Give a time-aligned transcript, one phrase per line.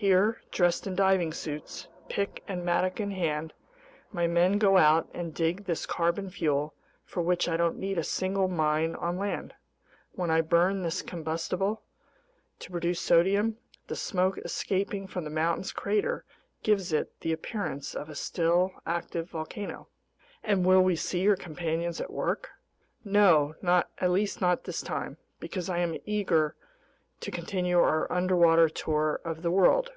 [0.00, 3.52] Here, dressed in diving suits, pick and mattock in hand,
[4.12, 6.72] my men go out and dig this carbon fuel
[7.04, 9.54] for which I don't need a single mine on land.
[10.12, 11.82] When I burn this combustible
[12.60, 13.56] to produce sodium,
[13.88, 16.24] the smoke escaping from the mountain's crater
[16.62, 19.88] gives it the appearance of a still active volcano."
[20.44, 22.50] "And will we see your companions at work?"
[23.04, 26.54] "No, at least not this time, because I'm eager
[27.20, 29.90] to continue our underwater tour of the world.